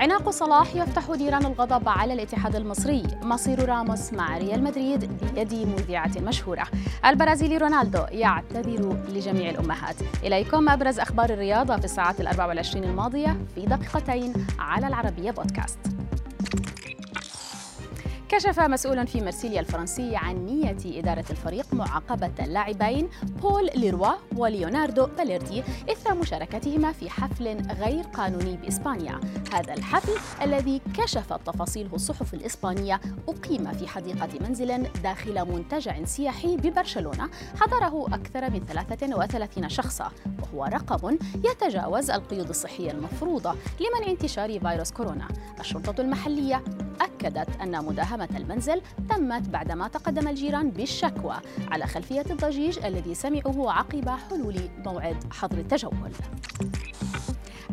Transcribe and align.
عناق 0.00 0.30
صلاح 0.30 0.76
يفتح 0.76 1.10
نيران 1.10 1.46
الغضب 1.46 1.88
على 1.88 2.12
الاتحاد 2.12 2.56
المصري. 2.56 3.02
مصير 3.22 3.68
راموس 3.68 4.12
مع 4.12 4.38
ريال 4.38 4.64
مدريد 4.64 5.10
بيد 5.34 5.54
مذيعة 5.54 6.10
مشهورة. 6.16 6.64
البرازيلي 7.06 7.56
رونالدو 7.56 8.02
يعتذر 8.10 8.96
لجميع 9.08 9.50
الأمهات. 9.50 9.96
إليكم 10.22 10.68
أبرز 10.68 10.98
أخبار 10.98 11.30
الرياضة 11.30 11.76
في 11.76 11.84
الساعات 11.84 12.20
الأربع 12.20 12.46
والعشرين 12.46 12.84
الماضية 12.84 13.36
في 13.54 13.60
دقيقتين 13.60 14.46
على 14.58 14.86
العربية 14.86 15.30
بودكاست. 15.30 15.78
كشف 18.30 18.60
مسؤول 18.60 19.06
في 19.06 19.20
مرسيليا 19.20 19.60
الفرنسي 19.60 20.16
عن 20.16 20.46
نية 20.46 20.98
إدارة 20.98 21.24
الفريق 21.30 21.74
معاقبة 21.74 22.30
اللاعبين 22.40 23.08
بول 23.22 23.70
ليروا 23.76 24.12
وليوناردو 24.36 25.06
باليردي 25.06 25.62
إثر 25.92 26.14
مشاركتهما 26.14 26.92
في 26.92 27.10
حفل 27.10 27.56
غير 27.80 28.04
قانوني 28.04 28.56
بإسبانيا. 28.56 29.20
هذا 29.52 29.74
الحفل 29.74 30.42
الذي 30.42 30.80
كشفت 30.98 31.46
تفاصيله 31.46 31.94
الصحف 31.94 32.34
الإسبانية 32.34 33.00
أقيم 33.28 33.72
في 33.72 33.88
حديقة 33.88 34.28
منزل 34.40 34.82
داخل 35.02 35.44
منتجع 35.44 36.04
سياحي 36.04 36.56
ببرشلونة. 36.56 37.30
حضره 37.60 38.06
أكثر 38.14 38.50
من 38.50 38.66
33 38.66 39.68
شخصا 39.68 40.10
وهو 40.42 40.64
رقم 40.64 41.18
يتجاوز 41.34 42.10
القيود 42.10 42.48
الصحية 42.48 42.90
المفروضة 42.90 43.54
لمنع 43.80 44.10
انتشار 44.10 44.60
فيروس 44.60 44.90
كورونا. 44.90 45.28
الشرطة 45.60 46.00
المحلية 46.00 46.64
أكدت 47.00 47.60
أن 47.62 47.84
مداهمة 47.84 48.28
المنزل 48.36 48.82
تمت 49.08 49.48
بعدما 49.48 49.88
تقدم 49.88 50.28
الجيران 50.28 50.70
بالشكوى 50.70 51.36
على 51.70 51.86
خلفية 51.86 52.24
الضجيج 52.30 52.78
الذي 52.84 53.14
سمعوه 53.14 53.72
عقب 53.72 54.08
حلول 54.08 54.56
موعد 54.84 55.16
حظر 55.32 55.58
التجول. 55.58 56.10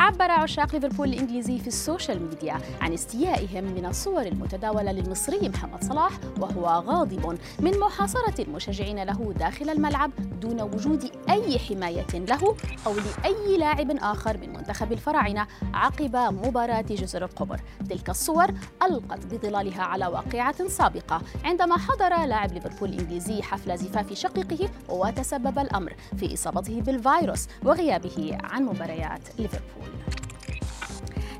عبر 0.00 0.30
عشاق 0.30 0.74
ليفربول 0.74 1.08
الإنجليزي 1.08 1.58
في 1.58 1.66
السوشيال 1.66 2.22
ميديا 2.22 2.58
عن 2.80 2.92
استيائهم 2.92 3.64
من 3.64 3.86
الصور 3.86 4.22
المتداولة 4.22 4.92
للمصري 4.92 5.48
محمد 5.48 5.84
صلاح 5.84 6.10
وهو 6.40 6.66
غاضب 6.66 7.38
من 7.60 7.78
محاصرة 7.78 8.42
المشجعين 8.42 9.02
له 9.02 9.34
داخل 9.38 9.70
الملعب 9.70 10.10
دون 10.40 10.60
وجود 10.60 11.10
أي 11.30 11.58
حماية 11.58 12.06
له 12.14 12.56
أو 12.86 12.94
لأي 12.94 13.58
لاعب 13.58 13.90
آخر 13.90 14.38
من 14.38 14.52
منتخب 14.52 14.92
الفراعنة 14.92 15.46
عقب 15.74 16.16
مباراة 16.16 16.80
جزر 16.80 17.24
القمر 17.24 17.60
تلك 17.90 18.10
الصور 18.10 18.46
ألقت 18.82 19.26
بظلالها 19.26 19.82
على 19.82 20.06
واقعة 20.06 20.68
سابقة 20.68 21.22
عندما 21.44 21.76
حضر 21.76 22.26
لاعب 22.26 22.52
ليفربول 22.52 22.88
الإنجليزي 22.88 23.42
حفل 23.42 23.78
زفاف 23.78 24.12
شقيقه 24.12 24.68
وتسبب 24.88 25.58
الأمر 25.58 25.94
في 26.16 26.34
إصابته 26.34 26.80
بالفيروس 26.80 27.48
وغيابه 27.64 28.38
عن 28.42 28.62
مباريات 28.62 29.20
ليفربول. 29.38 29.85
one. 29.86 30.15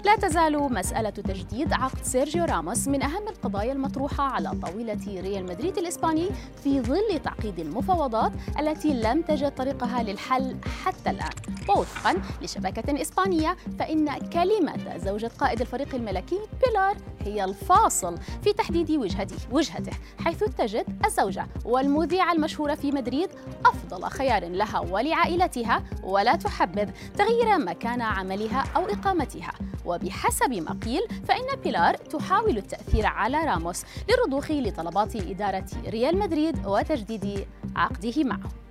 لا 0.07 0.17
تزال 0.17 0.73
مسألة 0.73 1.11
تجديد 1.11 1.73
عقد 1.73 2.03
سيرجيو 2.03 2.45
راموس 2.45 2.89
من 2.89 3.03
أهم 3.03 3.29
القضايا 3.29 3.73
المطروحة 3.73 4.25
على 4.25 4.51
طاولة 4.63 4.99
ريال 5.07 5.45
مدريد 5.47 5.79
الإسباني 5.79 6.29
في 6.65 6.81
ظل 6.81 7.21
تعقيد 7.25 7.59
المفاوضات 7.59 8.33
التي 8.59 8.95
لم 8.95 9.23
تجد 9.23 9.55
طريقها 9.55 10.03
للحل 10.03 10.57
حتى 10.85 11.11
الآن. 11.11 11.31
ووفقا 11.69 12.23
لشبكة 12.43 13.03
إسبانية 13.03 13.57
فإن 13.79 14.19
كلمة 14.19 14.97
زوجة 14.97 15.31
قائد 15.39 15.61
الفريق 15.61 15.95
الملكي 15.95 16.39
بيلار 16.67 16.97
هي 17.21 17.45
الفاصل 17.45 18.19
في 18.45 18.53
تحديد 18.53 18.91
وجهته 18.91 19.37
وجهته 19.53 19.93
حيث 20.25 20.45
تجد 20.45 21.07
الزوجة 21.07 21.47
والمذيعة 21.65 22.33
المشهورة 22.33 22.75
في 22.75 22.93
مدريد 22.93 23.31
أفضل 23.67 24.05
خيار 24.05 24.49
لها 24.49 24.81
ولعائلتها 24.81 25.83
ولا 26.03 26.37
تحبذ 26.37 26.91
تغيير 27.19 27.59
مكان 27.59 28.01
عملها 28.01 28.65
أو 28.77 28.83
إقامتها. 28.85 29.53
وبحسب 29.97 30.51
ما 30.51 30.79
قيل 30.85 31.03
فإن 31.29 31.61
بيلار 31.65 31.95
تحاول 31.95 32.59
التأثير 32.59 33.07
على 33.07 33.39
راموس 33.45 33.83
للرضوخ 34.11 34.51
لطلبات 34.51 35.17
إدارة 35.17 35.67
ريال 35.87 36.19
مدريد 36.19 36.67
وتجديد 36.67 37.47
عقده 37.77 38.25
معه. 38.25 38.66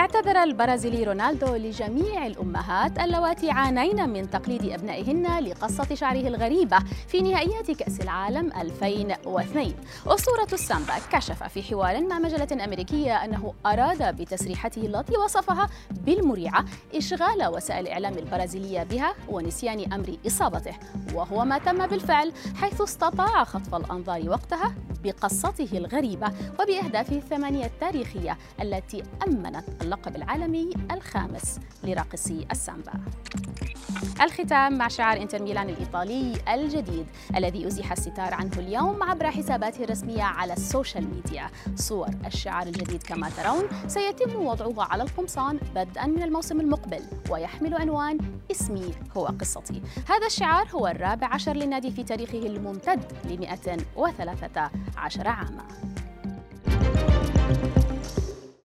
اعتذر 0.00 0.42
البرازيلي 0.42 1.04
رونالدو 1.04 1.54
لجميع 1.54 2.26
الأمهات 2.26 2.98
اللواتي 2.98 3.50
عانين 3.50 4.08
من 4.08 4.30
تقليد 4.30 4.64
أبنائهن 4.64 5.44
لقصة 5.44 5.94
شعره 5.94 6.28
الغريبة 6.28 6.78
في 7.08 7.20
نهائيات 7.20 7.70
كأس 7.70 8.00
العالم 8.00 8.52
2002 8.52 9.74
أسطورة 10.06 10.48
السامبا 10.52 10.94
كشف 11.12 11.42
في 11.42 11.62
حوار 11.62 12.00
مع 12.00 12.18
مجلة 12.18 12.64
أمريكية 12.64 13.24
أنه 13.24 13.54
أراد 13.66 14.16
بتسريحته 14.16 14.86
التي 14.86 15.16
وصفها 15.16 15.68
بالمريعة 15.90 16.64
إشغال 16.94 17.46
وسائل 17.46 17.86
الإعلام 17.86 18.18
البرازيلية 18.18 18.82
بها 18.82 19.14
ونسيان 19.28 19.92
أمر 19.92 20.16
إصابته 20.26 20.74
وهو 21.14 21.44
ما 21.44 21.58
تم 21.58 21.86
بالفعل 21.86 22.32
حيث 22.54 22.80
استطاع 22.80 23.44
خطف 23.44 23.74
الأنظار 23.74 24.30
وقتها 24.30 24.74
بقصته 25.04 25.68
الغريبة 25.78 26.32
وبأهدافه 26.60 27.16
الثمانية 27.16 27.66
التاريخية 27.66 28.38
التي 28.62 29.02
أمنت 29.26 29.64
اللقب 29.90 30.16
العالمي 30.16 30.70
الخامس 30.92 31.60
لراقصي 31.84 32.46
السامبا. 32.50 32.92
الختام 34.20 34.78
مع 34.78 34.88
شعار 34.88 35.22
إنتر 35.22 35.42
ميلان 35.42 35.68
الإيطالي 35.68 36.42
الجديد 36.54 37.06
الذي 37.36 37.66
أزيح 37.66 37.92
الستار 37.92 38.34
عنه 38.34 38.52
اليوم 38.58 39.02
عبر 39.02 39.30
حساباته 39.30 39.84
الرسمية 39.84 40.22
على 40.22 40.52
السوشيال 40.52 41.14
ميديا. 41.14 41.50
صور 41.74 42.08
الشعار 42.26 42.66
الجديد 42.66 43.02
كما 43.02 43.30
ترون 43.30 43.62
سيتم 43.86 44.46
وضعه 44.46 44.84
على 44.84 45.02
القمصان 45.02 45.58
بدءا 45.74 46.06
من 46.06 46.22
الموسم 46.22 46.60
المقبل 46.60 47.02
ويحمل 47.30 47.74
عنوان 47.74 48.18
اسمي 48.50 48.94
هو 49.16 49.26
قصتي 49.26 49.82
هذا 50.08 50.26
الشعار 50.26 50.68
هو 50.68 50.86
الرابع 50.86 51.26
عشر 51.26 51.52
للنادي 51.52 51.90
في 51.90 52.04
تاريخه 52.04 52.46
الممتد 52.46 53.00
ل 53.24 53.38
113 53.38 55.28
عاما. 55.28 55.64